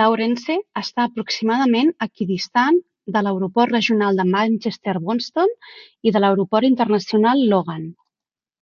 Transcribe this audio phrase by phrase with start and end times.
[0.00, 2.78] Lawrence està aproximadament equidistant
[3.18, 5.54] de l'Aeroport Regional de Manchester-Boston
[6.12, 7.94] i de l'Aeroport Internacional Logan.